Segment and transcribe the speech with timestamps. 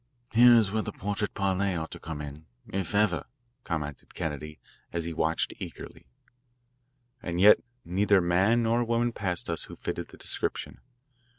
[0.31, 3.27] "Here is where the 'portrait parle' ought to come in, if ever,"
[3.63, 4.57] commented Kennedy
[4.91, 6.07] as he watched eagerly.
[7.21, 10.79] And yet neither man nor woman passed us who fitted the description.